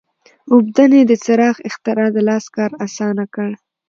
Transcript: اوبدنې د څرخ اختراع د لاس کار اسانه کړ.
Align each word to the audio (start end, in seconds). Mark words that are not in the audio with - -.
اوبدنې 0.53 1.01
د 1.05 1.11
څرخ 1.25 1.55
اختراع 1.69 2.09
د 2.13 2.17
لاس 2.27 2.45
کار 2.55 2.71
اسانه 2.85 3.25
کړ. 3.33 3.49